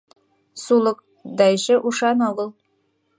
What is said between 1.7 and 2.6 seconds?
ушан огыл.